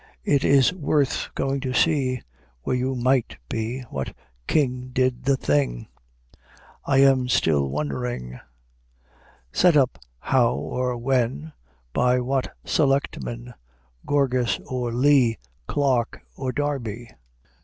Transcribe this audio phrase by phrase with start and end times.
[0.23, 2.23] It is worth going to see
[2.63, 3.81] Where you might be.
[3.91, 4.15] What
[4.47, 5.89] king Did the thing,
[6.83, 8.39] I am still wondering;
[9.51, 11.53] Set up how or when,
[11.93, 13.53] By what selectmen,
[14.03, 15.37] Gourgas or Lee,
[15.67, 17.11] Clark or Darby?